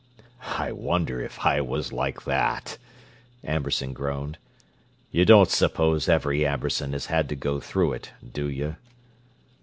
[0.57, 2.79] "I wonder if I was like that!"
[3.43, 4.39] Amberson groaned.
[5.11, 8.77] "You don't suppose every Amberson has had to go through it, do you?"